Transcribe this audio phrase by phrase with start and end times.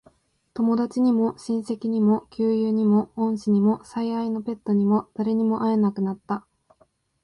[0.55, 6.43] 友達にも、親戚にも、旧友にも、恩師にも、最愛のペットにも、誰にも会えなくなった。